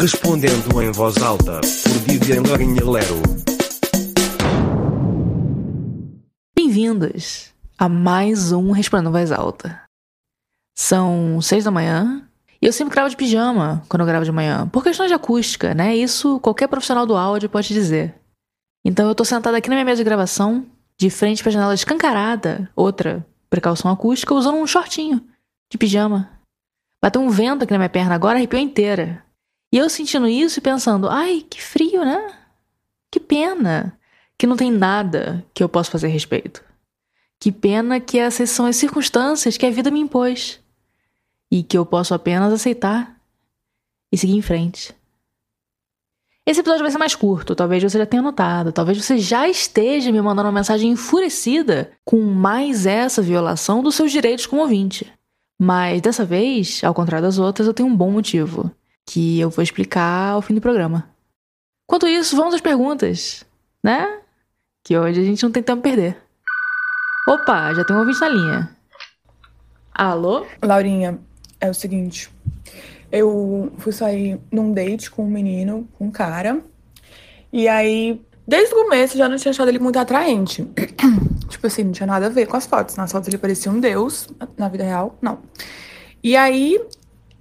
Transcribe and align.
Respondendo 0.00 0.82
em 0.82 0.90
voz 0.92 1.16
alta, 1.18 1.60
por 1.60 1.92
Vivian 2.06 2.42
Lorinha 2.42 2.84
Lero. 2.84 3.22
Bem-vindos 6.56 7.52
a 7.76 7.88
mais 7.88 8.52
um 8.52 8.72
Respondendo 8.72 9.10
em 9.10 9.12
Voz 9.12 9.30
Alta. 9.30 9.82
São 10.76 11.40
seis 11.40 11.64
da 11.64 11.70
manhã 11.70 12.28
e 12.60 12.66
eu 12.66 12.72
sempre 12.72 12.94
gravo 12.94 13.10
de 13.10 13.16
pijama 13.16 13.82
quando 13.88 14.00
eu 14.00 14.06
gravo 14.06 14.24
de 14.24 14.32
manhã, 14.32 14.68
por 14.68 14.82
questões 14.82 15.08
de 15.08 15.14
acústica, 15.14 15.74
né? 15.74 15.94
Isso 15.96 16.40
qualquer 16.40 16.66
profissional 16.66 17.06
do 17.06 17.16
áudio 17.16 17.48
pode 17.48 17.68
dizer. 17.68 18.17
Então 18.84 19.08
eu 19.08 19.14
tô 19.14 19.24
sentada 19.24 19.56
aqui 19.56 19.68
na 19.68 19.76
minha 19.76 19.84
mesa 19.84 19.98
de 19.98 20.04
gravação, 20.04 20.66
de 20.96 21.10
frente 21.10 21.42
pra 21.42 21.52
janela 21.52 21.74
escancarada, 21.74 22.70
outra 22.74 23.26
precaução 23.48 23.90
acústica, 23.90 24.34
usando 24.34 24.56
um 24.56 24.66
shortinho 24.66 25.24
de 25.70 25.78
pijama. 25.78 26.30
Bateu 27.02 27.22
um 27.22 27.30
vento 27.30 27.62
aqui 27.62 27.72
na 27.72 27.78
minha 27.78 27.88
perna 27.88 28.14
agora, 28.14 28.36
arrepiou 28.36 28.60
inteira. 28.60 29.24
E 29.72 29.76
eu 29.76 29.88
sentindo 29.88 30.26
isso 30.26 30.58
e 30.58 30.62
pensando, 30.62 31.08
ai, 31.08 31.44
que 31.48 31.62
frio, 31.62 32.04
né? 32.04 32.34
Que 33.10 33.20
pena 33.20 33.98
que 34.36 34.46
não 34.46 34.56
tem 34.56 34.70
nada 34.70 35.44
que 35.52 35.62
eu 35.62 35.68
possa 35.68 35.90
fazer 35.90 36.06
a 36.06 36.10
respeito. 36.10 36.64
Que 37.40 37.52
pena 37.52 38.00
que 38.00 38.18
essas 38.18 38.50
são 38.50 38.66
as 38.66 38.76
circunstâncias 38.76 39.56
que 39.56 39.66
a 39.66 39.70
vida 39.70 39.90
me 39.90 40.00
impôs. 40.00 40.60
E 41.50 41.62
que 41.62 41.78
eu 41.78 41.86
posso 41.86 42.14
apenas 42.14 42.52
aceitar 42.52 43.16
e 44.12 44.18
seguir 44.18 44.36
em 44.36 44.42
frente. 44.42 44.94
Esse 46.48 46.60
episódio 46.60 46.82
vai 46.82 46.90
ser 46.90 46.96
mais 46.96 47.14
curto, 47.14 47.54
talvez 47.54 47.82
você 47.82 47.98
já 47.98 48.06
tenha 48.06 48.22
notado, 48.22 48.72
talvez 48.72 48.96
você 48.96 49.18
já 49.18 49.46
esteja 49.46 50.10
me 50.10 50.18
mandando 50.18 50.48
uma 50.48 50.54
mensagem 50.60 50.92
enfurecida 50.92 51.92
com 52.06 52.22
mais 52.22 52.86
essa 52.86 53.20
violação 53.20 53.82
dos 53.82 53.94
seus 53.94 54.10
direitos 54.10 54.46
como 54.46 54.62
ouvinte. 54.62 55.12
Mas 55.60 56.00
dessa 56.00 56.24
vez, 56.24 56.82
ao 56.82 56.94
contrário 56.94 57.26
das 57.26 57.38
outras, 57.38 57.68
eu 57.68 57.74
tenho 57.74 57.86
um 57.86 57.94
bom 57.94 58.10
motivo 58.10 58.70
que 59.04 59.38
eu 59.38 59.50
vou 59.50 59.62
explicar 59.62 60.30
ao 60.30 60.40
fim 60.40 60.54
do 60.54 60.60
programa. 60.62 61.10
Enquanto 61.84 62.08
isso, 62.08 62.34
vamos 62.34 62.54
às 62.54 62.62
perguntas, 62.62 63.44
né? 63.84 64.20
Que 64.82 64.96
hoje 64.96 65.20
a 65.20 65.24
gente 65.24 65.42
não 65.42 65.52
tem 65.52 65.62
tempo 65.62 65.80
a 65.80 65.82
perder. 65.82 66.16
Opa, 67.28 67.74
já 67.74 67.84
tem 67.84 67.94
um 67.94 67.98
ouvinte 67.98 68.20
na 68.22 68.28
linha. 68.30 68.76
Alô? 69.92 70.46
Laurinha, 70.62 71.20
é 71.60 71.68
o 71.68 71.74
seguinte. 71.74 72.30
Eu 73.10 73.72
fui 73.78 73.92
sair 73.92 74.40
num 74.50 74.72
date 74.72 75.10
com 75.10 75.24
um 75.24 75.30
menino, 75.30 75.88
com 75.98 76.06
um 76.06 76.10
cara. 76.10 76.60
E 77.52 77.66
aí, 77.66 78.20
desde 78.46 78.74
o 78.74 78.84
começo, 78.84 79.16
já 79.16 79.28
não 79.28 79.36
tinha 79.36 79.50
achado 79.50 79.68
ele 79.68 79.78
muito 79.78 79.98
atraente. 79.98 80.66
tipo 81.48 81.66
assim, 81.66 81.84
não 81.84 81.92
tinha 81.92 82.06
nada 82.06 82.26
a 82.26 82.30
ver 82.30 82.46
com 82.46 82.56
as 82.56 82.66
fotos. 82.66 82.96
Nas 82.96 83.10
fotos 83.10 83.28
ele 83.28 83.38
parecia 83.38 83.72
um 83.72 83.80
deus, 83.80 84.28
na 84.56 84.68
vida 84.68 84.84
real, 84.84 85.16
não. 85.20 85.38
E 86.22 86.36
aí, 86.36 86.80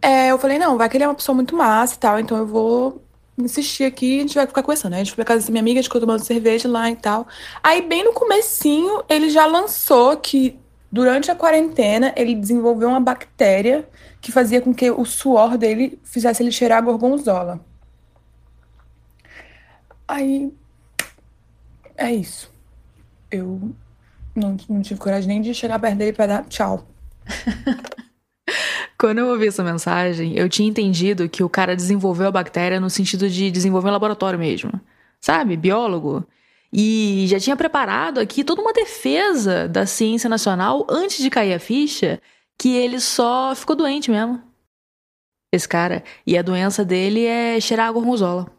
é, 0.02 0.32
eu 0.32 0.38
falei, 0.38 0.58
não, 0.58 0.78
vai 0.78 0.90
que 0.90 0.98
ele 0.98 1.04
é 1.04 1.08
uma 1.08 1.16
pessoa 1.16 1.36
muito 1.36 1.56
massa 1.56 1.96
e 1.96 2.00
tal, 2.00 2.20
então 2.20 2.38
eu 2.38 2.48
vou 2.48 3.04
insistir 3.38 3.84
aqui, 3.84 4.18
a 4.18 4.22
gente 4.22 4.36
vai 4.36 4.48
ficar 4.48 4.64
conversando, 4.64 4.92
né? 4.92 4.98
A 4.98 5.04
gente 5.04 5.14
foi 5.14 5.24
pra 5.24 5.34
casa 5.34 5.46
da 5.46 5.52
minha 5.52 5.62
amiga, 5.62 5.80
a 5.80 5.82
gente 5.82 5.90
ficou 5.90 6.02
tomando 6.02 6.24
cerveja 6.24 6.68
lá 6.68 6.90
e 6.90 6.96
tal. 6.96 7.28
Aí, 7.64 7.82
bem 7.82 8.04
no 8.04 8.14
comecinho, 8.14 9.04
ele 9.08 9.30
já 9.30 9.46
lançou 9.46 10.18
que 10.18 10.60
durante 10.92 11.30
a 11.30 11.36
quarentena 11.36 12.14
ele 12.16 12.34
desenvolveu 12.34 12.90
uma 12.90 13.00
bactéria 13.00 13.88
que 14.28 14.32
fazia 14.34 14.60
com 14.60 14.74
que 14.74 14.92
o 14.92 15.06
suor 15.06 15.58
dele 15.58 15.98
fizesse 16.04 16.44
ele 16.44 16.52
cheirar 16.52 16.80
a 16.80 16.82
gorgonzola. 16.82 17.62
Aí, 20.06 20.52
é 21.96 22.12
isso. 22.12 22.52
Eu 23.32 23.74
não, 24.36 24.58
não 24.68 24.82
tive 24.82 25.00
coragem 25.00 25.30
nem 25.30 25.42
de 25.42 25.54
chegar 25.54 25.80
perto 25.80 25.98
dele 25.98 26.12
pra 26.12 26.28
dar 26.28 26.44
tchau. 26.44 26.86
Quando 29.00 29.20
eu 29.20 29.28
ouvi 29.28 29.48
essa 29.48 29.64
mensagem, 29.64 30.38
eu 30.38 30.50
tinha 30.50 30.68
entendido 30.68 31.30
que 31.30 31.42
o 31.42 31.48
cara 31.48 31.74
desenvolveu 31.74 32.28
a 32.28 32.32
bactéria 32.32 32.82
no 32.82 32.90
sentido 32.90 33.30
de 33.30 33.50
desenvolver 33.50 33.88
um 33.88 33.94
laboratório 33.94 34.38
mesmo. 34.38 34.74
Sabe? 35.22 35.56
Biólogo. 35.56 36.28
E 36.74 37.24
já 37.30 37.40
tinha 37.40 37.56
preparado 37.56 38.20
aqui 38.20 38.44
toda 38.44 38.62
uma 38.62 38.74
defesa 38.74 39.70
da 39.70 39.86
ciência 39.86 40.30
nacional 40.30 40.86
antes 40.90 41.20
de 41.20 41.30
cair 41.30 41.54
a 41.54 41.60
ficha 41.60 42.22
que 42.60 42.76
ele 42.76 43.00
só 43.00 43.54
ficou 43.56 43.76
doente 43.76 44.10
mesmo. 44.10 44.42
Esse 45.54 45.68
cara. 45.68 46.04
E 46.26 46.38
a 46.38 46.42
doença 46.42 46.84
dele 46.84 47.26
é 47.26 47.60
cheirar 47.60 47.92
gorgonzola. 47.94 48.52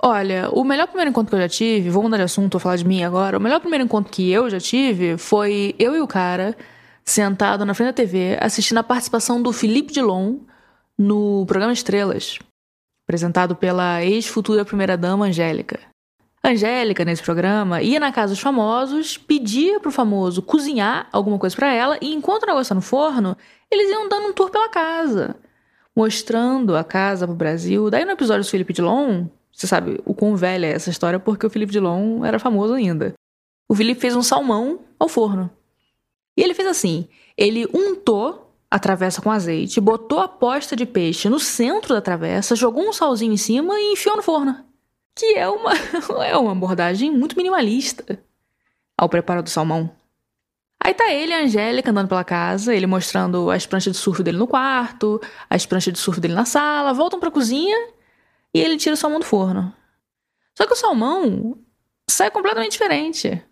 Olha, 0.00 0.48
o 0.50 0.62
melhor 0.62 0.86
primeiro 0.86 1.10
encontro 1.10 1.30
que 1.30 1.36
eu 1.36 1.40
já 1.40 1.48
tive, 1.48 1.90
vou 1.90 2.02
mudar 2.02 2.18
de 2.18 2.22
assunto, 2.22 2.52
vou 2.52 2.60
falar 2.60 2.76
de 2.76 2.84
mim 2.84 3.02
agora. 3.02 3.36
O 3.36 3.40
melhor 3.40 3.58
primeiro 3.58 3.84
encontro 3.84 4.12
que 4.12 4.30
eu 4.30 4.48
já 4.48 4.60
tive 4.60 5.18
foi 5.18 5.74
eu 5.78 5.96
e 5.96 6.00
o 6.00 6.06
cara 6.06 6.56
sentado 7.04 7.64
na 7.64 7.74
frente 7.74 7.88
da 7.88 7.92
TV, 7.94 8.38
assistindo 8.40 8.78
a 8.78 8.82
participação 8.82 9.42
do 9.42 9.52
Felipe 9.52 9.92
Dilon 9.92 10.36
no 10.96 11.44
programa 11.46 11.72
Estrelas, 11.72 12.38
apresentado 13.02 13.56
pela 13.56 14.04
ex-futura 14.04 14.64
primeira-dama 14.64 15.26
Angélica. 15.26 15.80
Angélica, 16.42 17.04
nesse 17.04 17.22
programa, 17.22 17.82
ia 17.82 17.98
na 17.98 18.12
casa 18.12 18.32
dos 18.32 18.40
famosos, 18.40 19.18
pedia 19.18 19.80
pro 19.80 19.90
famoso 19.90 20.40
cozinhar 20.40 21.08
alguma 21.12 21.38
coisa 21.38 21.54
para 21.56 21.72
ela, 21.72 21.98
e 22.00 22.14
enquanto 22.14 22.44
o 22.44 22.46
negócio 22.46 22.70
tá 22.70 22.74
no 22.74 22.80
forno, 22.80 23.36
eles 23.70 23.90
iam 23.90 24.08
dando 24.08 24.28
um 24.28 24.32
tour 24.32 24.50
pela 24.50 24.68
casa, 24.68 25.36
mostrando 25.94 26.76
a 26.76 26.84
casa 26.84 27.26
pro 27.26 27.34
Brasil. 27.34 27.90
Daí 27.90 28.04
no 28.04 28.12
episódio 28.12 28.44
do 28.44 28.50
Felipe 28.50 28.72
Dilon, 28.72 29.26
você 29.52 29.66
sabe 29.66 30.00
o 30.04 30.14
quão 30.14 30.36
velha 30.36 30.66
é 30.66 30.72
essa 30.72 30.90
história, 30.90 31.18
porque 31.18 31.46
o 31.46 31.50
Felipe 31.50 31.72
Dilon 31.72 32.24
era 32.24 32.38
famoso 32.38 32.74
ainda. 32.74 33.14
O 33.68 33.74
Felipe 33.74 34.00
fez 34.00 34.14
um 34.14 34.22
salmão 34.22 34.80
ao 34.98 35.08
forno. 35.08 35.50
E 36.36 36.42
ele 36.42 36.54
fez 36.54 36.68
assim: 36.68 37.08
ele 37.36 37.66
untou 37.74 38.54
a 38.70 38.78
travessa 38.78 39.20
com 39.20 39.30
azeite, 39.30 39.80
botou 39.80 40.20
a 40.20 40.28
posta 40.28 40.76
de 40.76 40.86
peixe 40.86 41.28
no 41.28 41.40
centro 41.40 41.94
da 41.94 42.00
travessa, 42.00 42.54
jogou 42.54 42.88
um 42.88 42.92
salzinho 42.92 43.32
em 43.32 43.36
cima 43.36 43.74
e 43.78 43.92
enfiou 43.92 44.16
no 44.16 44.22
forno. 44.22 44.67
Que 45.18 45.34
é 45.36 45.48
uma, 45.48 45.72
é 46.24 46.36
uma 46.36 46.52
abordagem 46.52 47.10
muito 47.10 47.36
minimalista 47.36 48.22
ao 48.96 49.08
preparo 49.08 49.42
do 49.42 49.50
salmão. 49.50 49.90
Aí 50.80 50.94
tá 50.94 51.12
ele 51.12 51.32
e 51.32 51.34
a 51.34 51.42
Angélica 51.42 51.90
andando 51.90 52.08
pela 52.08 52.22
casa, 52.22 52.72
ele 52.72 52.86
mostrando 52.86 53.50
as 53.50 53.66
pranchas 53.66 53.94
de 53.94 53.98
surf 53.98 54.22
dele 54.22 54.38
no 54.38 54.46
quarto, 54.46 55.20
as 55.50 55.66
pranchas 55.66 55.92
de 55.92 55.98
surf 55.98 56.20
dele 56.20 56.34
na 56.34 56.44
sala, 56.44 56.94
voltam 56.94 57.18
pra 57.18 57.32
cozinha 57.32 57.76
e 58.54 58.60
ele 58.60 58.76
tira 58.76 58.94
o 58.94 58.96
salmão 58.96 59.18
do 59.18 59.24
forno. 59.24 59.74
Só 60.56 60.66
que 60.66 60.72
o 60.72 60.76
salmão 60.76 61.58
sai 62.08 62.30
completamente 62.30 62.72
diferente 62.72 63.42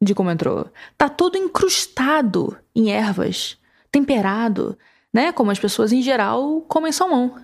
de 0.00 0.14
como 0.14 0.30
entrou. 0.30 0.70
Tá 0.96 1.08
todo 1.08 1.38
incrustado 1.38 2.56
em 2.76 2.92
ervas, 2.92 3.58
temperado, 3.90 4.78
né? 5.12 5.32
Como 5.32 5.50
as 5.50 5.58
pessoas 5.58 5.90
em 5.90 6.02
geral 6.02 6.60
comem 6.68 6.92
salmão. 6.92 7.42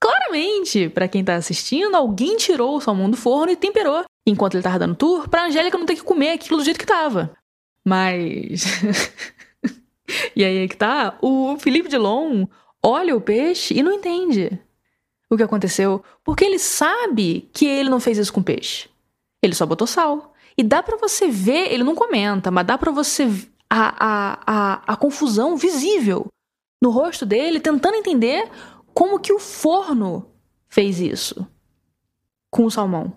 Claramente, 0.00 0.88
para 0.88 1.06
quem 1.06 1.22
tá 1.22 1.34
assistindo, 1.34 1.94
alguém 1.94 2.36
tirou 2.36 2.76
o 2.76 2.80
salmão 2.80 3.10
do 3.10 3.16
forno 3.16 3.52
e 3.52 3.56
temperou, 3.56 4.04
enquanto 4.26 4.54
ele 4.54 4.62
tava 4.62 4.78
dando 4.78 4.94
tour, 4.94 5.28
pra 5.28 5.44
Angélica 5.44 5.76
não 5.76 5.84
ter 5.84 5.96
que 5.96 6.02
comer 6.02 6.30
aquilo 6.32 6.56
do 6.56 6.64
jeito 6.64 6.78
que 6.78 6.86
tava. 6.86 7.36
Mas. 7.84 8.64
e 10.34 10.42
aí 10.42 10.64
é 10.64 10.68
que 10.68 10.76
tá, 10.76 11.18
o 11.20 11.56
Felipe 11.58 11.88
Dilon 11.88 12.46
olha 12.82 13.14
o 13.14 13.20
peixe 13.20 13.74
e 13.74 13.82
não 13.82 13.92
entende 13.92 14.58
o 15.28 15.36
que 15.36 15.42
aconteceu, 15.42 16.02
porque 16.24 16.44
ele 16.44 16.58
sabe 16.58 17.48
que 17.52 17.66
ele 17.66 17.90
não 17.90 18.00
fez 18.00 18.16
isso 18.16 18.32
com 18.32 18.42
peixe. 18.42 18.88
Ele 19.42 19.54
só 19.54 19.64
botou 19.64 19.86
sal. 19.86 20.34
E 20.56 20.62
dá 20.62 20.82
para 20.82 20.96
você 20.96 21.28
ver, 21.28 21.72
ele 21.72 21.84
não 21.84 21.94
comenta, 21.94 22.50
mas 22.50 22.66
dá 22.66 22.76
para 22.76 22.90
você 22.90 23.28
a, 23.68 23.94
a, 23.98 24.40
a, 24.46 24.92
a 24.92 24.96
confusão 24.96 25.56
visível 25.56 26.26
no 26.82 26.90
rosto 26.90 27.24
dele, 27.24 27.60
tentando 27.60 27.96
entender 27.96 28.50
como 28.94 29.20
que 29.20 29.32
o 29.32 29.38
forno 29.38 30.30
fez 30.68 31.00
isso 31.00 31.46
com 32.50 32.64
o 32.64 32.70
salmão. 32.70 33.12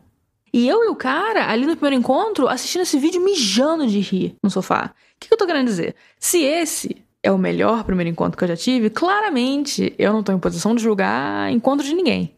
E 0.53 0.67
eu 0.67 0.83
e 0.83 0.87
o 0.87 0.95
cara, 0.95 1.49
ali 1.49 1.65
no 1.65 1.75
primeiro 1.75 1.99
encontro, 1.99 2.47
assistindo 2.47 2.83
esse 2.83 2.99
vídeo 2.99 3.23
mijando 3.23 3.87
de 3.87 3.99
rir 3.99 4.35
no 4.43 4.51
sofá. 4.51 4.93
O 5.15 5.19
que, 5.19 5.27
que 5.27 5.33
eu 5.33 5.37
tô 5.37 5.47
querendo 5.47 5.65
dizer? 5.65 5.95
Se 6.19 6.43
esse 6.43 7.03
é 7.23 7.31
o 7.31 7.37
melhor 7.37 7.83
primeiro 7.83 8.09
encontro 8.09 8.37
que 8.37 8.43
eu 8.43 8.49
já 8.49 8.55
tive, 8.55 8.89
claramente 8.91 9.95
eu 9.97 10.13
não 10.13 10.21
tô 10.21 10.31
em 10.31 10.37
posição 10.37 10.75
de 10.75 10.83
julgar 10.83 11.51
encontro 11.51 11.85
de 11.85 11.95
ninguém. 11.95 12.35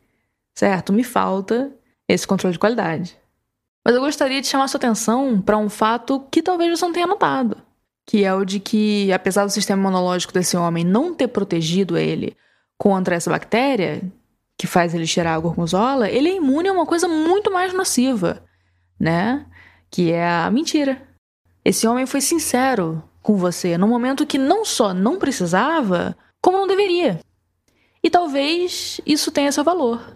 Certo? 0.54 0.94
Me 0.94 1.04
falta 1.04 1.74
esse 2.08 2.26
controle 2.26 2.54
de 2.54 2.60
qualidade. 2.60 3.18
Mas 3.84 3.96
eu 3.96 4.02
gostaria 4.02 4.40
de 4.40 4.48
chamar 4.48 4.70
sua 4.70 4.78
atenção 4.78 5.42
para 5.42 5.58
um 5.58 5.70
fato 5.70 6.22
que 6.32 6.42
talvez 6.42 6.80
você 6.80 6.86
não 6.86 6.94
tenha 6.94 7.06
notado, 7.06 7.58
que 8.06 8.24
é 8.24 8.34
o 8.34 8.46
de 8.46 8.60
que, 8.60 9.12
apesar 9.12 9.46
do 9.46 9.52
sistema 9.52 9.82
imunológico 9.82 10.34
desse 10.34 10.56
homem 10.56 10.86
não 10.86 11.14
ter 11.14 11.28
protegido 11.28 11.98
ele 11.98 12.36
contra 12.78 13.16
essa 13.16 13.30
bactéria 13.30 14.02
que 14.58 14.68
faz 14.68 14.94
ele 14.94 15.08
cheirar 15.08 15.36
a 15.36 15.40
gorgonzola, 15.40 16.10
ele 16.10 16.30
é 16.30 16.36
imune 16.36 16.70
a 16.70 16.74
uma 16.74 16.86
coisa 16.86 17.08
muito 17.08 17.52
mais 17.52 17.74
nociva, 17.74 18.44
né? 19.00 19.46
Que 19.90 20.12
é 20.12 20.28
a 20.28 20.50
mentira. 20.50 21.02
Esse 21.64 21.88
homem 21.88 22.06
foi 22.06 22.22
sincero 22.22 23.04
com 23.22 23.36
você 23.38 23.78
no 23.78 23.88
momento 23.88 24.26
que 24.26 24.38
não 24.38 24.64
só 24.64 24.94
não 24.94 25.18
precisava, 25.18 26.16
como 26.42 26.58
não 26.58 26.68
deveria. 26.68 27.20
E 28.04 28.10
talvez 28.10 29.02
isso 29.06 29.32
tenha 29.32 29.52
seu 29.52 29.64
valor. 29.64 30.16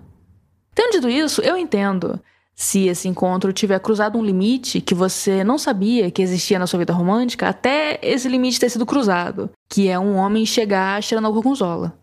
Tendo 0.75 0.91
dito 0.91 1.09
isso, 1.09 1.41
eu 1.41 1.57
entendo 1.57 2.21
se 2.55 2.87
esse 2.87 3.07
encontro 3.07 3.51
tiver 3.51 3.79
cruzado 3.79 4.17
um 4.17 4.23
limite 4.23 4.79
que 4.79 4.93
você 4.93 5.43
não 5.43 5.57
sabia 5.57 6.11
que 6.11 6.21
existia 6.21 6.59
na 6.59 6.67
sua 6.67 6.79
vida 6.79 6.93
romântica, 6.93 7.47
até 7.47 7.97
esse 8.03 8.27
limite 8.27 8.59
ter 8.59 8.69
sido 8.69 8.85
cruzado, 8.85 9.49
que 9.69 9.87
é 9.87 9.97
um 9.97 10.15
homem 10.15 10.45
chegar 10.45 11.01
cheirando 11.01 11.27
a 11.27 11.31
gorgonzola. 11.31 11.97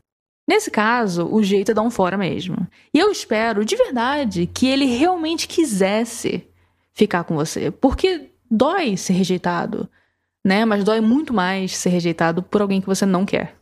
Nesse 0.46 0.70
caso, 0.70 1.26
o 1.26 1.42
jeito 1.42 1.72
é 1.72 1.74
dar 1.74 1.82
um 1.82 1.90
fora 1.90 2.16
mesmo. 2.16 2.56
E 2.94 2.98
eu 2.98 3.10
espero, 3.10 3.64
de 3.64 3.74
verdade, 3.74 4.46
que 4.46 4.66
ele 4.68 4.84
realmente 4.84 5.48
quisesse 5.48 6.46
ficar 6.94 7.24
com 7.24 7.34
você, 7.34 7.70
porque 7.70 8.30
dói 8.50 8.96
ser 8.96 9.14
rejeitado, 9.14 9.88
né? 10.44 10.64
Mas 10.64 10.84
dói 10.84 11.00
muito 11.00 11.34
mais 11.34 11.76
ser 11.76 11.90
rejeitado 11.90 12.42
por 12.42 12.62
alguém 12.62 12.80
que 12.80 12.86
você 12.86 13.04
não 13.04 13.26
quer. 13.26 13.56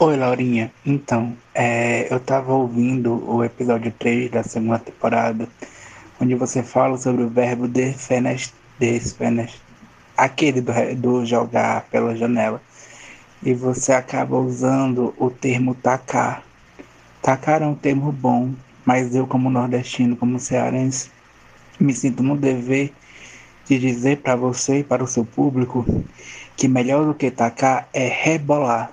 Oi, 0.00 0.16
Laurinha. 0.16 0.72
Então, 0.84 1.36
é, 1.54 2.12
eu 2.12 2.18
tava 2.18 2.52
ouvindo 2.52 3.24
o 3.30 3.44
episódio 3.44 3.92
3 3.96 4.28
da 4.28 4.42
segunda 4.42 4.80
temporada, 4.80 5.48
onde 6.20 6.34
você 6.34 6.64
fala 6.64 6.98
sobre 6.98 7.22
o 7.22 7.28
verbo 7.28 7.68
defenest, 7.68 8.52
desfenest, 8.78 9.62
aquele 10.16 10.60
do, 10.60 10.72
do 10.96 11.26
jogar 11.26 11.86
pela 11.90 12.16
janela. 12.16 12.60
E 13.42 13.52
você 13.52 13.92
acaba 13.92 14.36
usando 14.36 15.14
o 15.18 15.30
termo 15.30 15.74
tacar. 15.74 16.42
Tacar 17.20 17.62
é 17.62 17.66
um 17.66 17.74
termo 17.74 18.10
bom, 18.10 18.52
mas 18.84 19.14
eu, 19.14 19.26
como 19.26 19.50
nordestino, 19.50 20.16
como 20.16 20.38
cearense, 20.38 21.10
me 21.78 21.94
sinto 21.94 22.22
no 22.22 22.36
dever 22.36 22.92
de 23.66 23.78
dizer 23.78 24.18
para 24.18 24.36
você 24.36 24.80
e 24.80 24.84
para 24.84 25.02
o 25.02 25.06
seu 25.06 25.24
público 25.24 25.84
que 26.56 26.68
melhor 26.68 27.04
do 27.06 27.14
que 27.14 27.30
tacar 27.30 27.88
é 27.92 28.06
rebolar 28.06 28.92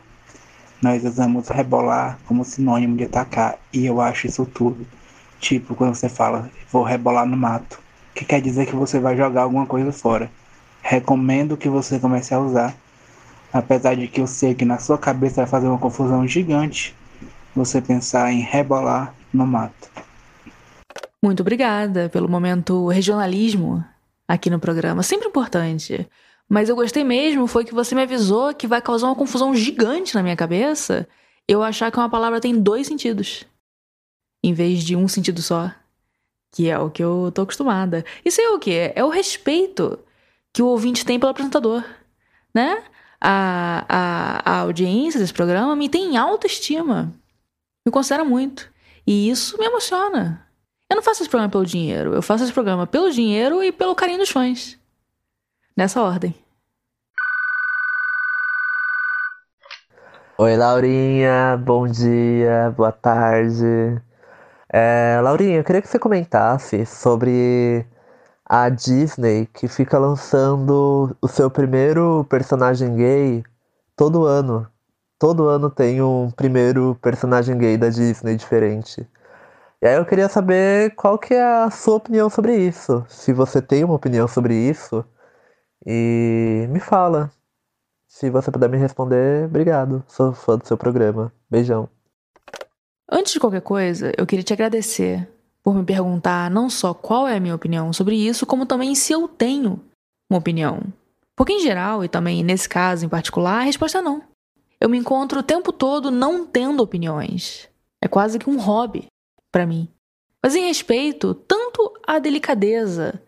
nós 0.81 1.05
usamos 1.05 1.47
rebolar 1.47 2.17
como 2.25 2.43
sinônimo 2.43 2.97
de 2.97 3.03
atacar, 3.03 3.59
e 3.71 3.85
eu 3.85 4.01
acho 4.01 4.25
isso 4.25 4.47
tudo. 4.47 4.87
Tipo, 5.39 5.75
quando 5.75 5.93
você 5.93 6.09
fala, 6.09 6.49
vou 6.71 6.81
rebolar 6.81 7.25
no 7.25 7.37
mato, 7.37 7.79
que 8.15 8.25
quer 8.25 8.41
dizer 8.41 8.65
que 8.65 8.75
você 8.75 8.99
vai 8.99 9.15
jogar 9.15 9.43
alguma 9.43 9.67
coisa 9.67 9.91
fora. 9.91 10.31
Recomendo 10.81 11.55
que 11.55 11.69
você 11.69 11.99
comece 11.99 12.33
a 12.33 12.39
usar, 12.39 12.75
apesar 13.53 13.95
de 13.95 14.07
que 14.07 14.21
eu 14.21 14.27
sei 14.27 14.55
que 14.55 14.65
na 14.65 14.77
sua 14.77 14.97
cabeça 14.97 15.41
vai 15.41 15.47
fazer 15.47 15.67
uma 15.67 15.77
confusão 15.77 16.27
gigante 16.27 16.95
você 17.55 17.81
pensar 17.81 18.31
em 18.31 18.39
rebolar 18.39 19.13
no 19.33 19.45
mato. 19.45 19.89
Muito 21.23 21.41
obrigada 21.41 22.09
pelo 22.09 22.27
momento 22.27 22.87
regionalismo 22.87 23.83
aqui 24.27 24.49
no 24.49 24.59
programa, 24.59 25.03
sempre 25.03 25.27
importante. 25.27 26.07
Mas 26.49 26.67
eu 26.67 26.75
gostei 26.75 27.03
mesmo 27.03 27.47
foi 27.47 27.63
que 27.63 27.73
você 27.73 27.95
me 27.95 28.01
avisou 28.01 28.53
que 28.53 28.67
vai 28.67 28.81
causar 28.81 29.07
uma 29.07 29.15
confusão 29.15 29.55
gigante 29.55 30.15
na 30.15 30.23
minha 30.23 30.35
cabeça 30.35 31.07
eu 31.47 31.63
achar 31.63 31.91
que 31.91 31.97
uma 31.97 32.09
palavra 32.09 32.39
tem 32.39 32.57
dois 32.57 32.87
sentidos, 32.87 33.45
em 34.43 34.53
vez 34.53 34.83
de 34.83 34.95
um 34.95 35.07
sentido 35.07 35.41
só, 35.41 35.71
que 36.51 36.69
é 36.69 36.77
o 36.77 36.89
que 36.89 37.03
eu 37.03 37.31
tô 37.33 37.41
acostumada. 37.41 38.05
Isso 38.23 38.39
é 38.41 38.49
o 38.49 38.59
quê? 38.59 38.91
É 38.95 39.03
o 39.03 39.09
respeito 39.09 39.99
que 40.53 40.61
o 40.61 40.67
ouvinte 40.67 41.05
tem 41.05 41.19
pelo 41.19 41.31
apresentador, 41.31 41.83
né? 42.53 42.83
A, 43.19 43.85
a, 43.87 44.51
a 44.51 44.59
audiência 44.61 45.19
desse 45.19 45.33
programa 45.33 45.75
me 45.75 45.87
tem 45.87 46.13
em 46.13 46.17
alta 46.17 46.47
estima, 46.47 47.13
me 47.85 47.91
considera 47.91 48.23
muito. 48.23 48.69
E 49.05 49.29
isso 49.29 49.57
me 49.57 49.65
emociona. 49.65 50.45
Eu 50.89 50.95
não 50.95 51.03
faço 51.03 51.23
esse 51.23 51.29
programa 51.29 51.51
pelo 51.51 51.65
dinheiro, 51.65 52.13
eu 52.13 52.21
faço 52.21 52.43
esse 52.43 52.53
programa 52.53 52.85
pelo 52.85 53.11
dinheiro 53.11 53.63
e 53.63 53.71
pelo 53.71 53.95
carinho 53.95 54.19
dos 54.19 54.29
fãs. 54.29 54.77
Nessa 55.75 56.01
ordem. 56.01 56.35
Oi, 60.37 60.57
Laurinha, 60.57 61.55
bom 61.63 61.87
dia, 61.87 62.73
boa 62.75 62.91
tarde. 62.91 64.01
É, 64.73 65.19
Laurinha, 65.21 65.57
eu 65.57 65.63
queria 65.63 65.81
que 65.81 65.87
você 65.87 65.99
comentasse 65.99 66.85
sobre 66.85 67.85
a 68.51 68.67
Disney 68.67 69.45
que 69.45 69.65
fica 69.69 69.97
lançando 69.97 71.15
o 71.21 71.27
seu 71.29 71.49
primeiro 71.49 72.25
personagem 72.25 72.97
gay 72.97 73.45
todo 73.95 74.25
ano. 74.25 74.69
Todo 75.17 75.47
ano 75.47 75.69
tem 75.69 76.01
um 76.01 76.29
primeiro 76.29 76.97
personagem 77.01 77.57
gay 77.57 77.77
da 77.77 77.87
Disney 77.87 78.35
diferente. 78.35 79.07
E 79.81 79.87
aí 79.87 79.95
eu 79.95 80.05
queria 80.05 80.27
saber 80.27 80.93
qual 80.95 81.17
que 81.17 81.33
é 81.33 81.41
a 81.41 81.71
sua 81.71 81.95
opinião 81.95 82.29
sobre 82.29 82.57
isso. 82.57 83.05
Se 83.07 83.31
você 83.31 83.61
tem 83.61 83.85
uma 83.85 83.93
opinião 83.95 84.27
sobre 84.27 84.53
isso. 84.53 85.05
E 85.85 86.67
me 86.69 86.81
fala. 86.81 87.31
Se 88.05 88.29
você 88.29 88.51
puder 88.51 88.67
me 88.69 88.77
responder, 88.77 89.45
obrigado. 89.45 90.03
Sou 90.09 90.33
fã 90.33 90.57
do 90.57 90.67
seu 90.67 90.77
programa. 90.77 91.31
Beijão. 91.49 91.87
Antes 93.09 93.31
de 93.31 93.39
qualquer 93.39 93.61
coisa, 93.61 94.11
eu 94.17 94.27
queria 94.27 94.43
te 94.43 94.51
agradecer 94.51 95.25
por 95.63 95.75
me 95.75 95.83
perguntar 95.83 96.49
não 96.49 96.69
só 96.69 96.93
qual 96.93 97.27
é 97.27 97.37
a 97.37 97.39
minha 97.39 97.55
opinião 97.55 97.93
sobre 97.93 98.15
isso, 98.15 98.45
como 98.45 98.65
também 98.65 98.95
se 98.95 99.13
eu 99.13 99.27
tenho 99.27 99.79
uma 100.29 100.39
opinião. 100.39 100.81
Porque, 101.35 101.53
em 101.53 101.61
geral, 101.61 102.03
e 102.03 102.07
também 102.07 102.43
nesse 102.43 102.67
caso 102.67 103.05
em 103.05 103.09
particular, 103.09 103.59
a 103.59 103.63
resposta 103.63 103.99
é 103.99 104.01
não. 104.01 104.23
Eu 104.79 104.89
me 104.89 104.97
encontro 104.97 105.39
o 105.39 105.43
tempo 105.43 105.71
todo 105.71 106.09
não 106.09 106.45
tendo 106.45 106.81
opiniões. 106.81 107.69
É 108.01 108.07
quase 108.07 108.39
que 108.39 108.49
um 108.49 108.59
hobby 108.59 109.05
para 109.51 109.65
mim. 109.65 109.87
Mas 110.41 110.55
em 110.55 110.65
respeito 110.65 111.33
tanto 111.33 111.93
à 112.05 112.17
delicadeza 112.17 113.21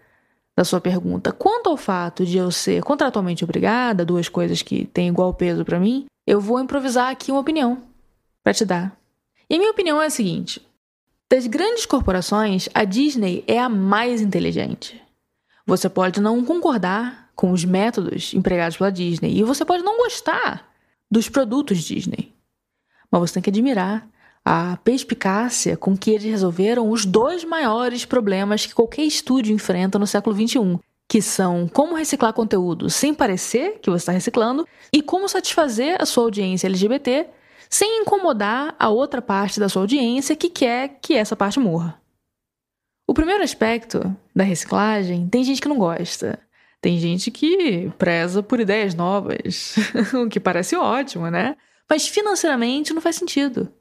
da 0.55 0.63
sua 0.63 0.81
pergunta. 0.81 1.31
Quanto 1.31 1.69
ao 1.69 1.77
fato 1.77 2.25
de 2.25 2.37
eu 2.37 2.51
ser 2.51 2.83
contratualmente 2.83 3.43
obrigada, 3.43 4.05
duas 4.05 4.29
coisas 4.29 4.61
que 4.61 4.85
têm 4.85 5.09
igual 5.09 5.33
peso 5.33 5.65
para 5.65 5.79
mim, 5.79 6.05
eu 6.25 6.39
vou 6.39 6.59
improvisar 6.59 7.09
aqui 7.09 7.31
uma 7.31 7.41
opinião 7.41 7.81
para 8.43 8.53
te 8.53 8.65
dar. 8.65 8.97
E 9.49 9.55
a 9.55 9.57
minha 9.57 9.71
opinião 9.71 10.01
é 10.01 10.05
a 10.05 10.11
seguinte: 10.11 10.65
das 11.33 11.47
grandes 11.47 11.83
corporações, 11.87 12.69
a 12.75 12.83
Disney 12.83 13.43
é 13.47 13.57
a 13.57 13.67
mais 13.67 14.21
inteligente. 14.21 15.01
Você 15.65 15.89
pode 15.89 16.21
não 16.21 16.45
concordar 16.45 17.31
com 17.35 17.49
os 17.49 17.65
métodos 17.65 18.35
empregados 18.35 18.77
pela 18.77 18.91
Disney 18.91 19.39
e 19.39 19.41
você 19.41 19.65
pode 19.65 19.81
não 19.81 19.97
gostar 19.97 20.71
dos 21.09 21.27
produtos 21.29 21.79
Disney. 21.79 22.31
Mas 23.09 23.21
você 23.21 23.33
tem 23.33 23.41
que 23.41 23.49
admirar 23.49 24.07
a 24.45 24.77
perspicácia 24.83 25.75
com 25.75 25.97
que 25.97 26.11
eles 26.11 26.25
resolveram 26.25 26.91
os 26.91 27.03
dois 27.03 27.43
maiores 27.43 28.05
problemas 28.05 28.67
que 28.67 28.75
qualquer 28.75 29.01
estúdio 29.01 29.55
enfrenta 29.55 29.97
no 29.97 30.05
século 30.05 30.35
XXI, 30.35 30.79
que 31.09 31.19
são 31.19 31.67
como 31.67 31.95
reciclar 31.95 32.33
conteúdo 32.33 32.91
sem 32.91 33.11
parecer 33.11 33.79
que 33.81 33.89
você 33.89 34.03
está 34.03 34.11
reciclando 34.11 34.67
e 34.93 35.01
como 35.01 35.27
satisfazer 35.27 35.99
a 35.99 36.05
sua 36.05 36.25
audiência 36.25 36.67
LGBT 36.67 37.25
sem 37.73 38.01
incomodar 38.01 38.75
a 38.77 38.89
outra 38.89 39.19
parte 39.19 39.59
da 39.59 39.67
sua 39.67 39.81
audiência 39.81 40.35
que 40.35 40.47
quer 40.47 40.99
que 41.01 41.15
essa 41.15 41.35
parte 41.35 41.59
morra. 41.59 41.99
O 43.07 43.15
primeiro 43.15 43.43
aspecto 43.43 44.15
da 44.33 44.43
reciclagem 44.43 45.27
tem 45.27 45.43
gente 45.43 45.59
que 45.59 45.67
não 45.67 45.79
gosta. 45.79 46.37
Tem 46.79 46.99
gente 46.99 47.31
que 47.31 47.91
preza 47.97 48.43
por 48.43 48.59
ideias 48.59 48.93
novas, 48.93 49.73
o 50.13 50.29
que 50.29 50.39
parece 50.39 50.75
ótimo, 50.75 51.31
né? 51.31 51.57
Mas 51.89 52.07
financeiramente 52.07 52.93
não 52.93 53.01
faz 53.01 53.15
sentido. 53.15 53.73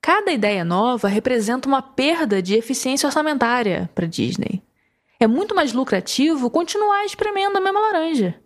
Cada 0.00 0.32
ideia 0.32 0.64
nova 0.64 1.06
representa 1.06 1.68
uma 1.68 1.82
perda 1.82 2.40
de 2.40 2.54
eficiência 2.54 3.06
orçamentária 3.06 3.90
para 3.94 4.06
Disney. 4.06 4.62
É 5.20 5.26
muito 5.26 5.54
mais 5.54 5.74
lucrativo 5.74 6.48
continuar 6.48 7.04
espremendo 7.04 7.58
a 7.58 7.60
mesma 7.60 7.78
laranja. 7.78 8.40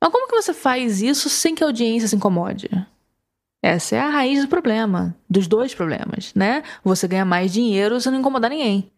Mas 0.00 0.12
como 0.12 0.28
que 0.28 0.36
você 0.36 0.54
faz 0.54 1.02
isso 1.02 1.28
sem 1.28 1.52
que 1.52 1.64
a 1.64 1.66
audiência 1.66 2.06
se 2.06 2.14
incomode? 2.14 2.70
Essa 3.66 3.96
é 3.96 3.98
a 3.98 4.10
raiz 4.10 4.42
do 4.42 4.48
problema, 4.48 5.16
dos 5.28 5.48
dois 5.48 5.74
problemas, 5.74 6.34
né? 6.34 6.62
Você 6.84 7.08
ganha 7.08 7.24
mais 7.24 7.50
dinheiro 7.50 7.98
sem 7.98 8.12
não 8.12 8.20
incomodar 8.20 8.50
ninguém. 8.50 8.92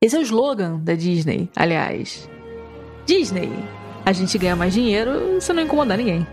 Esse 0.00 0.16
é 0.16 0.18
o 0.18 0.22
slogan 0.22 0.78
da 0.78 0.94
Disney, 0.94 1.50
aliás. 1.54 2.26
Disney, 3.04 3.50
a 4.06 4.12
gente 4.14 4.38
ganha 4.38 4.56
mais 4.56 4.72
dinheiro 4.72 5.38
sem 5.42 5.54
não 5.54 5.62
incomodar 5.62 5.98
ninguém. 5.98 6.26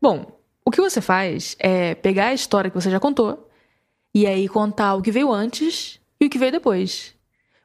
Bom, 0.00 0.38
o 0.64 0.70
que 0.70 0.80
você 0.80 1.00
faz 1.00 1.56
é 1.58 1.96
pegar 1.96 2.26
a 2.26 2.34
história 2.34 2.70
que 2.70 2.80
você 2.80 2.88
já 2.88 3.00
contou 3.00 3.50
e 4.14 4.24
aí 4.24 4.48
contar 4.48 4.94
o 4.94 5.02
que 5.02 5.10
veio 5.10 5.32
antes 5.32 5.98
e 6.20 6.26
o 6.26 6.30
que 6.30 6.38
veio 6.38 6.52
depois. 6.52 7.16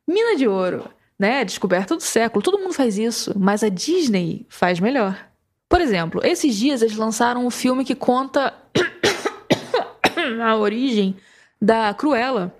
Mina 0.07 0.35
de 0.35 0.47
ouro, 0.47 0.89
né? 1.19 1.45
Descoberta 1.45 1.95
do 1.95 2.01
século. 2.01 2.41
Todo 2.41 2.57
mundo 2.57 2.73
faz 2.73 2.97
isso, 2.97 3.37
mas 3.37 3.63
a 3.63 3.69
Disney 3.69 4.47
faz 4.49 4.79
melhor. 4.79 5.28
Por 5.69 5.79
exemplo, 5.79 6.19
esses 6.25 6.55
dias 6.55 6.81
eles 6.81 6.97
lançaram 6.97 7.45
um 7.45 7.51
filme 7.51 7.85
que 7.85 7.93
conta 7.93 8.53
a 10.43 10.55
origem 10.55 11.15
da 11.61 11.93
Cruella. 11.93 12.53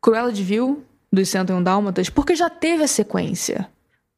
Cruella 0.00 0.32
de 0.32 0.42
Vil, 0.42 0.84
dos 1.12 1.28
101 1.28 1.62
Dálmatas, 1.62 2.08
porque 2.08 2.36
já 2.36 2.48
teve 2.48 2.84
a 2.84 2.88
sequência 2.88 3.68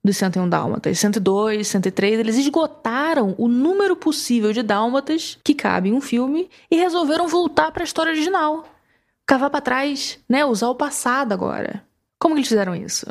dos 0.04 0.18
101 0.18 0.48
Dálmatas. 0.48 0.98
102, 0.98 1.66
103, 1.66 2.20
eles 2.20 2.36
esgotaram 2.36 3.34
o 3.38 3.48
número 3.48 3.96
possível 3.96 4.52
de 4.52 4.62
Dálmatas 4.62 5.38
que 5.42 5.54
cabe 5.54 5.88
em 5.88 5.94
um 5.94 6.00
filme 6.00 6.50
e 6.70 6.76
resolveram 6.76 7.26
voltar 7.26 7.72
para 7.72 7.82
a 7.82 7.84
história 7.84 8.12
original 8.12 8.64
cavar 9.26 9.48
para 9.48 9.60
trás, 9.60 10.18
né? 10.28 10.44
Usar 10.44 10.68
o 10.68 10.74
passado 10.74 11.32
agora. 11.32 11.82
Como 12.18 12.34
que 12.34 12.40
eles 12.40 12.48
fizeram 12.48 12.74
isso? 12.74 13.06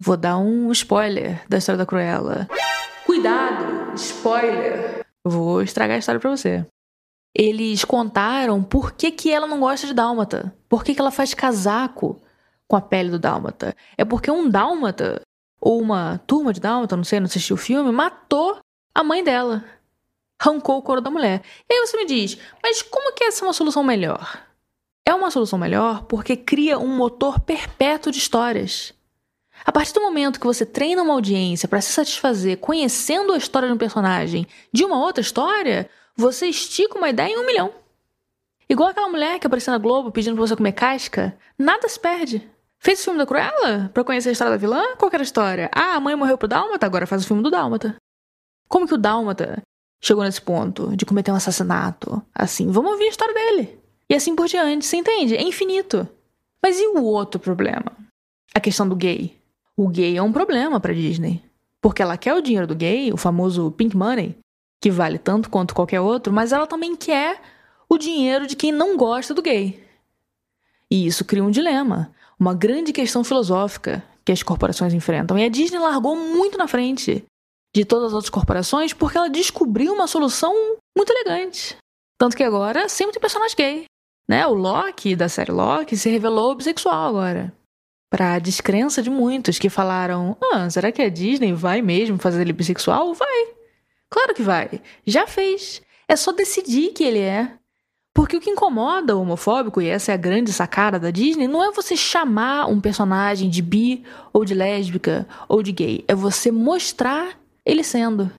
Vou 0.00 0.16
dar 0.16 0.36
um 0.38 0.70
spoiler 0.72 1.42
da 1.48 1.58
história 1.58 1.78
da 1.78 1.86
Cruella. 1.86 2.48
Cuidado, 3.14 3.94
spoiler. 3.94 5.06
Vou 5.24 5.62
estragar 5.62 5.94
a 5.94 5.98
história 6.00 6.20
para 6.20 6.30
você. 6.36 6.66
eles 7.32 7.84
contaram 7.84 8.60
por 8.60 8.90
que, 8.90 9.12
que 9.12 9.30
ela 9.30 9.46
não 9.46 9.60
gosta 9.60 9.86
de 9.86 9.94
dálmata. 9.94 10.52
Por 10.68 10.82
que, 10.82 10.92
que 10.92 11.00
ela 11.00 11.12
faz 11.12 11.32
casaco 11.32 12.20
com 12.66 12.74
a 12.74 12.80
pele 12.80 13.10
do 13.10 13.18
dálmata. 13.18 13.76
É 13.96 14.04
porque 14.04 14.28
um 14.32 14.50
dálmata, 14.50 15.22
ou 15.60 15.80
uma 15.80 16.18
turma 16.26 16.52
de 16.52 16.58
dálmata, 16.58 16.96
não 16.96 17.04
sei, 17.04 17.20
não 17.20 17.26
assisti 17.26 17.52
o 17.52 17.56
filme, 17.56 17.92
matou 17.92 18.58
a 18.92 19.04
mãe 19.04 19.22
dela. 19.22 19.64
Arrancou 20.36 20.78
o 20.78 20.82
couro 20.82 21.00
da 21.00 21.08
mulher. 21.08 21.40
E 21.70 21.72
aí 21.72 21.86
você 21.86 21.96
me 21.96 22.06
diz, 22.06 22.36
mas 22.60 22.82
como 22.82 23.14
que 23.14 23.22
essa 23.22 23.44
é 23.44 23.46
uma 23.46 23.54
solução 23.54 23.84
melhor? 23.84 24.44
É 25.06 25.14
uma 25.14 25.30
solução 25.30 25.56
melhor 25.56 26.02
porque 26.06 26.36
cria 26.36 26.80
um 26.80 26.96
motor 26.96 27.38
perpétuo 27.38 28.10
de 28.10 28.18
histórias. 28.18 28.92
A 29.64 29.72
partir 29.72 29.94
do 29.94 30.02
momento 30.02 30.38
que 30.38 30.46
você 30.46 30.66
treina 30.66 31.02
uma 31.02 31.14
audiência 31.14 31.66
para 31.66 31.80
se 31.80 31.90
satisfazer 31.90 32.58
conhecendo 32.58 33.32
a 33.32 33.38
história 33.38 33.66
de 33.66 33.74
um 33.74 33.78
personagem 33.78 34.46
de 34.70 34.84
uma 34.84 34.98
outra 34.98 35.22
história, 35.22 35.88
você 36.14 36.46
estica 36.46 36.98
uma 36.98 37.08
ideia 37.08 37.32
em 37.32 37.38
um 37.38 37.46
milhão. 37.46 37.72
Igual 38.68 38.90
aquela 38.90 39.08
mulher 39.08 39.38
que 39.38 39.46
apareceu 39.46 39.72
na 39.72 39.78
Globo 39.78 40.10
pedindo 40.10 40.36
pra 40.36 40.46
você 40.46 40.54
comer 40.54 40.72
casca, 40.72 41.36
nada 41.58 41.88
se 41.88 41.98
perde. 41.98 42.46
Fez 42.78 43.00
o 43.00 43.04
filme 43.04 43.18
da 43.18 43.26
Cruella? 43.26 43.90
Pra 43.94 44.04
conhecer 44.04 44.28
a 44.28 44.32
história 44.32 44.52
da 44.52 44.58
vilã? 44.58 44.82
Qual 44.98 45.10
era 45.10 45.22
a 45.22 45.24
história? 45.24 45.70
Ah, 45.74 45.94
a 45.94 46.00
mãe 46.00 46.14
morreu 46.14 46.36
pro 46.36 46.46
Dálmata, 46.46 46.84
agora 46.84 47.06
faz 47.06 47.24
o 47.24 47.26
filme 47.26 47.42
do 47.42 47.50
Dálmata. 47.50 47.96
Como 48.68 48.86
que 48.86 48.94
o 48.94 48.98
Dálmata 48.98 49.62
chegou 50.02 50.22
nesse 50.24 50.42
ponto 50.42 50.94
de 50.94 51.06
cometer 51.06 51.32
um 51.32 51.36
assassinato? 51.36 52.22
Assim, 52.34 52.70
vamos 52.70 52.92
ouvir 52.92 53.04
a 53.04 53.08
história 53.08 53.32
dele. 53.32 53.78
E 54.10 54.14
assim 54.14 54.36
por 54.36 54.46
diante, 54.46 54.84
você 54.84 54.98
entende? 54.98 55.34
É 55.34 55.42
infinito. 55.42 56.06
Mas 56.62 56.78
e 56.78 56.86
o 56.88 57.02
outro 57.02 57.40
problema? 57.40 57.92
A 58.54 58.60
questão 58.60 58.86
do 58.86 58.94
gay. 58.94 59.42
O 59.76 59.88
gay 59.88 60.16
é 60.16 60.22
um 60.22 60.32
problema 60.32 60.78
pra 60.78 60.92
Disney. 60.92 61.42
Porque 61.80 62.00
ela 62.00 62.16
quer 62.16 62.34
o 62.34 62.40
dinheiro 62.40 62.66
do 62.66 62.74
gay, 62.74 63.12
o 63.12 63.16
famoso 63.16 63.70
pink 63.72 63.96
money, 63.96 64.36
que 64.80 64.90
vale 64.90 65.18
tanto 65.18 65.50
quanto 65.50 65.74
qualquer 65.74 66.00
outro, 66.00 66.32
mas 66.32 66.52
ela 66.52 66.66
também 66.66 66.96
quer 66.96 67.40
o 67.88 67.98
dinheiro 67.98 68.46
de 68.46 68.56
quem 68.56 68.72
não 68.72 68.96
gosta 68.96 69.34
do 69.34 69.42
gay. 69.42 69.82
E 70.90 71.06
isso 71.06 71.24
cria 71.24 71.42
um 71.42 71.50
dilema, 71.50 72.12
uma 72.38 72.54
grande 72.54 72.92
questão 72.92 73.24
filosófica 73.24 74.02
que 74.24 74.32
as 74.32 74.42
corporações 74.42 74.94
enfrentam. 74.94 75.38
E 75.38 75.44
a 75.44 75.48
Disney 75.48 75.78
largou 75.78 76.16
muito 76.16 76.56
na 76.56 76.66
frente 76.66 77.24
de 77.74 77.84
todas 77.84 78.08
as 78.08 78.12
outras 78.14 78.30
corporações 78.30 78.92
porque 78.92 79.18
ela 79.18 79.28
descobriu 79.28 79.92
uma 79.92 80.06
solução 80.06 80.54
muito 80.96 81.12
elegante. 81.12 81.76
Tanto 82.16 82.36
que 82.36 82.44
agora 82.44 82.88
sempre 82.88 83.12
tem 83.12 83.20
personagem 83.20 83.56
gay. 83.56 83.84
Né? 84.28 84.46
O 84.46 84.54
Loki, 84.54 85.16
da 85.16 85.28
série 85.28 85.52
Loki, 85.52 85.96
se 85.96 86.08
revelou 86.08 86.54
bissexual 86.54 87.08
agora. 87.08 87.52
Pra 88.14 88.38
descrença 88.38 89.02
de 89.02 89.10
muitos 89.10 89.58
que 89.58 89.68
falaram: 89.68 90.36
Ah, 90.40 90.70
será 90.70 90.92
que 90.92 91.02
a 91.02 91.08
Disney 91.08 91.52
vai 91.52 91.82
mesmo 91.82 92.16
fazer 92.16 92.42
ele 92.42 92.52
bissexual? 92.52 93.12
Vai. 93.12 93.48
Claro 94.08 94.32
que 94.32 94.40
vai. 94.40 94.80
Já 95.04 95.26
fez. 95.26 95.82
É 96.06 96.14
só 96.14 96.30
decidir 96.30 96.92
que 96.92 97.02
ele 97.02 97.18
é. 97.18 97.50
Porque 98.14 98.36
o 98.36 98.40
que 98.40 98.50
incomoda 98.50 99.16
o 99.16 99.20
homofóbico, 99.20 99.82
e 99.82 99.88
essa 99.88 100.12
é 100.12 100.14
a 100.14 100.16
grande 100.16 100.52
sacada 100.52 100.96
da 100.96 101.10
Disney, 101.10 101.48
não 101.48 101.60
é 101.60 101.72
você 101.72 101.96
chamar 101.96 102.66
um 102.66 102.80
personagem 102.80 103.50
de 103.50 103.60
bi, 103.60 104.04
ou 104.32 104.44
de 104.44 104.54
lésbica, 104.54 105.26
ou 105.48 105.60
de 105.60 105.72
gay. 105.72 106.04
É 106.06 106.14
você 106.14 106.52
mostrar 106.52 107.36
ele 107.66 107.82
sendo. 107.82 108.30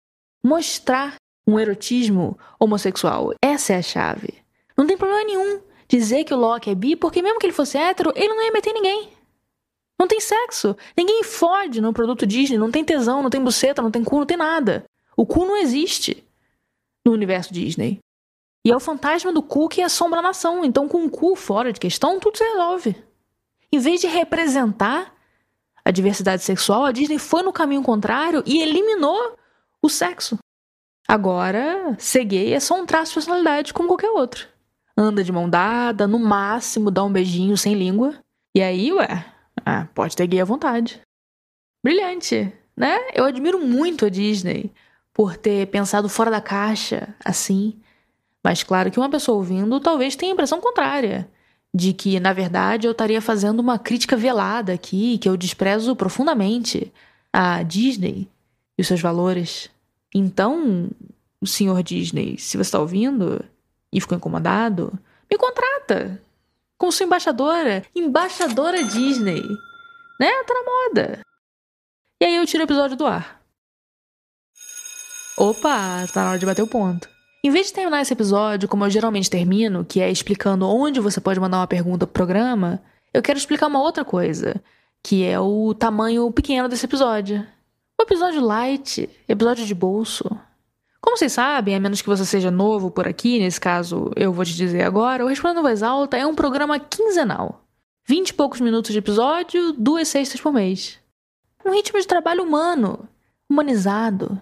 Mostrar 0.42 1.16
um 1.46 1.60
erotismo 1.60 2.40
homossexual. 2.58 3.34
Essa 3.44 3.74
é 3.74 3.80
a 3.80 3.82
chave. 3.82 4.36
Não 4.78 4.88
tem 4.88 4.96
problema 4.96 5.26
nenhum 5.26 5.60
dizer 5.86 6.24
que 6.24 6.34
o 6.34 6.38
Loki 6.38 6.70
é 6.70 6.76
bi, 6.76 6.96
porque 6.96 7.22
mesmo 7.22 7.40
que 7.40 7.46
ele 7.46 7.52
fosse 7.52 7.78
hétero, 7.78 8.14
ele 8.16 8.34
não 8.34 8.42
ia 8.42 8.54
meter 8.54 8.72
ninguém. 8.72 9.15
Não 10.00 10.08
tem 10.08 10.20
sexo. 10.20 10.76
Ninguém 10.96 11.24
fode 11.24 11.82
no 11.82 11.94
produto 11.94 12.28
Disney. 12.28 12.58
Não 12.58 12.72
tem 12.72 12.84
tesão, 12.84 13.22
não 13.22 13.30
tem 13.30 13.42
buceta, 13.42 13.82
não 13.82 13.92
tem 13.92 14.04
cu, 14.04 14.18
não 14.20 14.26
tem 14.26 14.38
nada. 14.38 14.84
O 15.16 15.26
cu 15.26 15.46
não 15.46 15.58
existe 15.58 16.24
no 17.06 17.14
universo 17.14 17.54
Disney. 17.54 18.00
E 18.66 18.72
é 18.72 18.76
o 18.76 18.80
fantasma 18.80 19.32
do 19.32 19.44
cu 19.44 19.70
que 19.70 19.82
assombra 19.82 20.20
a 20.20 20.24
nação. 20.24 20.66
Então, 20.66 20.88
com 20.88 21.06
o 21.06 21.10
cu 21.10 21.36
fora 21.36 21.72
de 21.72 21.80
questão, 21.80 22.20
tudo 22.20 22.38
se 22.38 22.44
resolve. 22.44 22.96
Em 23.72 23.80
vez 23.80 24.02
de 24.02 24.08
representar 24.08 25.14
a 25.84 25.92
diversidade 25.92 26.42
sexual, 26.42 26.84
a 26.84 26.92
Disney 26.92 27.20
foi 27.20 27.44
no 27.44 27.54
caminho 27.54 27.84
contrário 27.84 28.42
e 28.46 28.62
eliminou 28.62 29.38
o 29.82 29.90
sexo. 29.90 30.38
Agora, 31.08 31.96
ser 32.00 32.26
gay 32.26 32.54
é 32.54 32.60
só 32.60 32.82
um 32.82 32.86
traço 32.86 33.12
de 33.12 33.16
personalidade 33.16 33.72
como 33.72 33.88
qualquer 33.88 34.10
outro. 34.10 34.48
Anda 34.98 35.24
de 35.24 35.32
mão 35.32 35.48
dada, 35.48 36.08
no 36.08 36.18
máximo 36.18 36.90
dá 36.90 37.04
um 37.04 37.12
beijinho 37.12 37.56
sem 37.56 37.76
língua. 37.76 38.16
E 38.56 38.62
aí, 38.62 38.92
ué, 38.92 39.26
ah, 39.66 39.88
pode 39.96 40.16
ter 40.16 40.28
gay 40.28 40.40
à 40.40 40.46
vontade. 40.46 41.02
Brilhante, 41.84 42.54
né? 42.78 43.00
Eu 43.14 43.26
admiro 43.26 43.60
muito 43.60 44.06
a 44.06 44.10
Disney 44.10 44.72
por 45.12 45.36
ter 45.36 45.68
pensado 45.68 46.08
fora 46.08 46.30
da 46.30 46.42
caixa, 46.42 47.16
assim. 47.24 47.80
Mas 48.44 48.62
claro 48.62 48.92
que 48.92 49.00
uma 49.00 49.10
pessoa 49.10 49.38
ouvindo 49.38 49.80
talvez 49.80 50.16
tenha 50.16 50.32
a 50.32 50.36
impressão 50.36 50.62
contrária, 50.62 51.28
de 51.74 51.94
que, 51.94 52.20
na 52.20 52.32
verdade, 52.32 52.86
eu 52.86 52.92
estaria 52.92 53.22
fazendo 53.22 53.60
uma 53.60 53.80
crítica 53.80 54.16
velada 54.16 54.74
aqui, 54.74 55.18
que 55.18 55.28
eu 55.28 55.36
desprezo 55.36 55.96
profundamente 55.96 56.94
a 57.34 57.64
Disney 57.64 58.30
e 58.78 58.82
os 58.82 58.88
seus 58.88 59.02
valores. 59.02 59.70
Então, 60.14 60.90
senhor 61.44 61.82
Disney, 61.82 62.38
se 62.38 62.58
você 62.58 62.62
está 62.62 62.80
ouvindo 62.80 63.44
e 63.92 64.00
ficou 64.00 64.18
incomodado, 64.18 64.98
me 65.30 65.38
contrata 65.38 66.22
como 66.78 66.92
sua 66.92 67.06
embaixadora, 67.06 67.86
embaixadora 67.96 68.84
Disney. 68.84 69.42
Né? 70.20 70.44
Tá 70.44 70.54
na 70.54 70.64
moda. 70.64 71.22
E 72.22 72.26
aí 72.26 72.36
eu 72.36 72.46
tiro 72.46 72.64
o 72.64 72.66
episódio 72.66 72.96
do 72.96 73.06
ar. 73.06 73.42
Opa, 75.38 76.08
tá 76.14 76.24
na 76.24 76.30
hora 76.32 76.40
de 76.40 76.46
bater 76.46 76.62
o 76.62 76.68
ponto. 76.68 77.10
Em 77.44 77.50
vez 77.52 77.68
de 77.68 77.74
terminar 77.74 78.02
esse 78.02 78.14
episódio 78.14 78.68
como 78.68 78.86
eu 78.86 78.90
geralmente 78.90 79.30
termino, 79.30 79.86
que 79.86 80.00
é 80.00 80.10
explicando 80.10 80.68
onde 80.68 81.00
você 81.00 81.20
pode 81.20 81.40
mandar 81.40 81.58
uma 81.58 81.68
pergunta 81.68 82.08
pro 82.08 82.14
programa, 82.14 82.82
eu 83.14 83.22
quero 83.22 83.38
explicar 83.38 83.68
uma 83.68 83.82
outra 83.82 84.04
coisa, 84.04 84.62
que 85.04 85.24
é 85.24 85.40
o 85.40 85.74
tamanho 85.74 86.32
pequeno 86.32 86.68
desse 86.68 86.86
episódio. 86.86 87.46
Um 88.00 88.04
episódio 88.04 88.42
light, 88.42 89.10
episódio 89.28 89.66
de 89.66 89.76
bolso. 89.76 90.26
Como 91.06 91.18
vocês 91.18 91.34
sabem, 91.34 91.76
a 91.76 91.80
menos 91.80 92.02
que 92.02 92.10
você 92.10 92.26
seja 92.26 92.50
novo 92.50 92.90
por 92.90 93.08
aqui, 93.08 93.38
nesse 93.38 93.62
caso 93.62 94.12
eu 94.16 94.34
vou 94.34 94.44
te 94.44 94.56
dizer 94.56 94.82
agora, 94.82 95.24
o 95.24 95.28
Respondendo 95.28 95.62
Voz 95.62 95.84
Alta 95.84 96.18
é 96.18 96.26
um 96.26 96.34
programa 96.34 96.80
quinzenal. 96.80 97.62
Vinte 98.04 98.30
e 98.30 98.34
poucos 98.34 98.60
minutos 98.60 98.92
de 98.92 98.98
episódio, 98.98 99.72
duas 99.74 100.08
sextas 100.08 100.42
por 100.42 100.52
mês. 100.52 101.00
Um 101.64 101.72
ritmo 101.72 102.02
de 102.02 102.08
trabalho 102.08 102.44
humano, 102.44 103.08
humanizado, 103.48 104.42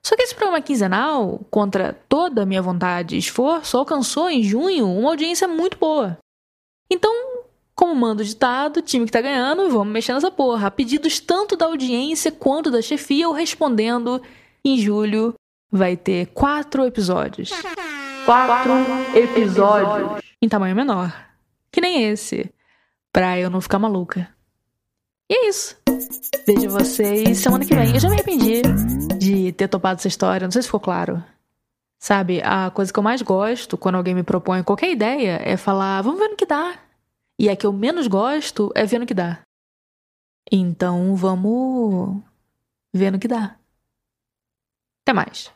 só 0.00 0.14
que 0.14 0.22
esse 0.22 0.36
programa 0.36 0.62
quinzenal, 0.62 1.40
contra 1.50 1.92
toda 2.08 2.44
a 2.44 2.46
minha 2.46 2.62
vontade 2.62 3.16
e 3.16 3.18
esforço, 3.18 3.76
alcançou 3.76 4.30
em 4.30 4.44
junho 4.44 4.88
uma 4.88 5.10
audiência 5.10 5.48
muito 5.48 5.76
boa. 5.76 6.16
Então, 6.88 7.12
como 7.74 7.92
mando 7.92 8.24
ditado, 8.24 8.80
time 8.80 9.06
que 9.06 9.10
tá 9.10 9.20
ganhando, 9.20 9.68
vamos 9.68 9.92
mexer 9.92 10.12
nessa 10.12 10.30
porra. 10.30 10.70
Pedidos 10.70 11.18
tanto 11.18 11.56
da 11.56 11.66
audiência 11.66 12.30
quanto 12.30 12.70
da 12.70 12.80
chefia, 12.80 13.24
eu 13.24 13.32
respondendo 13.32 14.22
em 14.64 14.78
julho 14.78 15.34
vai 15.70 15.96
ter 15.96 16.26
quatro 16.26 16.84
episódios. 16.84 17.50
Quatro 18.24 18.72
episódios 19.14 20.22
em 20.40 20.48
tamanho 20.48 20.76
menor. 20.76 21.14
Que 21.70 21.80
nem 21.80 22.04
esse. 22.04 22.52
Pra 23.12 23.38
eu 23.38 23.50
não 23.50 23.60
ficar 23.60 23.78
maluca. 23.78 24.28
E 25.28 25.34
é 25.34 25.48
isso. 25.48 25.76
Vejo 26.46 26.70
vocês 26.70 27.38
semana 27.38 27.64
que 27.64 27.74
vem. 27.74 27.94
Eu 27.94 28.00
já 28.00 28.08
me 28.08 28.14
arrependi 28.14 28.62
de 29.18 29.52
ter 29.52 29.68
topado 29.68 29.98
essa 29.98 30.08
história, 30.08 30.46
não 30.46 30.52
sei 30.52 30.62
se 30.62 30.68
ficou 30.68 30.80
claro. 30.80 31.22
Sabe, 31.98 32.40
a 32.42 32.70
coisa 32.70 32.92
que 32.92 32.98
eu 32.98 33.02
mais 33.02 33.22
gosto 33.22 33.76
quando 33.76 33.96
alguém 33.96 34.14
me 34.14 34.22
propõe 34.22 34.62
qualquer 34.62 34.90
ideia 34.90 35.40
é 35.42 35.56
falar, 35.56 36.02
vamos 36.02 36.20
ver 36.20 36.28
no 36.28 36.36
que 36.36 36.46
dá. 36.46 36.78
E 37.38 37.48
a 37.48 37.56
que 37.56 37.66
eu 37.66 37.72
menos 37.72 38.06
gosto 38.06 38.70
é 38.74 38.84
ver 38.84 38.98
no 38.98 39.06
que 39.06 39.14
dá. 39.14 39.40
Então 40.50 41.16
vamos 41.16 42.22
ver 42.92 43.10
no 43.10 43.18
que 43.18 43.26
dá. 43.26 43.56
Até 45.02 45.12
mais. 45.12 45.55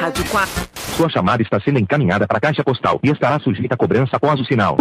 Rádio 0.00 0.24
4. 0.30 0.68
Sua 0.96 1.08
chamada 1.08 1.42
está 1.42 1.60
sendo 1.60 1.78
encaminhada 1.78 2.26
para 2.26 2.38
a 2.38 2.40
caixa 2.40 2.64
postal 2.64 3.00
e 3.02 3.10
estará 3.10 3.38
sujeita 3.38 3.74
a 3.74 3.78
cobrança 3.78 4.16
após 4.16 4.40
o 4.40 4.44
sinal. 4.44 4.76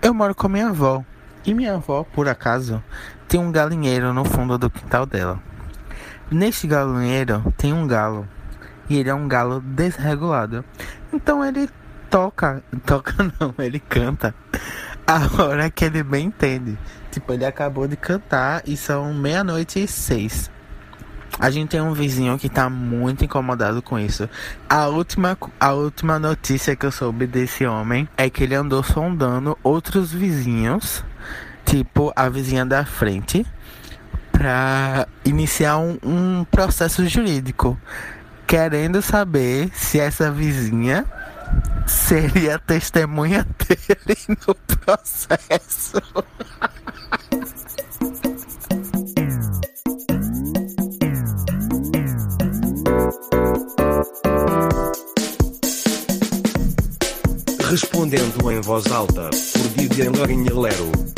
Eu 0.00 0.14
moro 0.14 0.34
com 0.34 0.48
minha 0.48 0.68
avó. 0.68 1.04
E 1.44 1.54
minha 1.54 1.74
avó, 1.74 2.04
por 2.04 2.28
acaso, 2.28 2.82
tem 3.28 3.40
um 3.40 3.50
galinheiro 3.50 4.12
no 4.12 4.24
fundo 4.24 4.58
do 4.58 4.68
quintal 4.68 5.06
dela. 5.06 5.40
Neste 6.30 6.66
galinheiro 6.66 7.42
tem 7.56 7.72
um 7.72 7.86
galo. 7.86 8.28
E 8.88 8.96
ele 8.96 9.08
é 9.08 9.14
um 9.14 9.28
galo 9.28 9.60
desregulado. 9.60 10.64
Então 11.12 11.44
ele 11.44 11.68
toca. 12.10 12.62
Toca 12.84 13.14
não, 13.38 13.54
ele 13.58 13.80
canta. 13.80 14.34
A 15.06 15.42
hora 15.42 15.70
que 15.70 15.84
ele 15.84 16.02
bem 16.02 16.26
entende. 16.26 16.76
Tipo, 17.10 17.32
ele 17.32 17.44
acabou 17.44 17.88
de 17.88 17.96
cantar 17.96 18.62
e 18.66 18.76
são 18.76 19.12
meia-noite 19.14 19.82
e 19.82 19.88
seis. 19.88 20.50
A 21.38 21.50
gente 21.50 21.70
tem 21.70 21.80
um 21.80 21.92
vizinho 21.92 22.38
que 22.38 22.48
tá 22.48 22.68
muito 22.68 23.24
incomodado 23.24 23.80
com 23.80 23.98
isso. 23.98 24.28
A 24.68 24.86
última, 24.86 25.38
a 25.60 25.72
última 25.72 26.18
notícia 26.18 26.74
que 26.74 26.84
eu 26.84 26.90
soube 26.90 27.26
desse 27.26 27.64
homem 27.64 28.08
é 28.16 28.28
que 28.28 28.44
ele 28.44 28.54
andou 28.54 28.82
sondando 28.82 29.56
outros 29.62 30.12
vizinhos 30.12 31.04
tipo 31.68 32.10
a 32.16 32.28
vizinha 32.30 32.64
da 32.64 32.84
frente, 32.84 33.46
para 34.32 35.06
iniciar 35.24 35.76
um, 35.76 35.98
um, 36.02 36.44
processo 36.44 37.06
jurídico. 37.06 37.78
querendo 38.46 39.02
saber 39.02 39.70
se 39.74 40.00
essa 40.00 40.30
vizinha 40.30 41.04
seria 41.86 42.58
testemunha 42.58 43.46
dele 43.68 44.38
no 44.46 44.54
processo. 44.54 46.00
Respondendo 57.70 58.50
em 58.50 58.62
voz 58.62 58.86
alta, 58.90 59.28
por 59.28 59.68
Vivian 59.76 60.10
Lorinha 60.12 60.54
Lero. 60.54 61.17